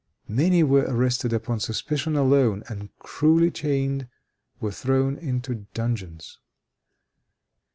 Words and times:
Many 0.27 0.63
were 0.63 0.85
arrested 0.87 1.31
upon 1.31 1.59
suspicion 1.59 2.15
alone, 2.15 2.63
and, 2.67 2.89
cruelly 2.97 3.51
chained, 3.51 4.07
were 4.59 4.71
thrown 4.71 5.15
into 5.19 5.67
dungeons. 5.75 6.39